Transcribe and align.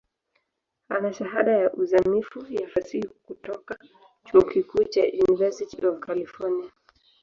Ana 0.95 1.13
Shahada 1.13 1.51
ya 1.57 1.73
uzamivu 1.73 2.45
ya 2.49 2.67
Fasihi 2.67 3.07
kutoka 3.25 3.77
chuo 4.25 4.41
kikuu 4.51 4.83
cha 4.83 5.01
University 5.29 5.85
of 5.85 5.99
California. 5.99 6.71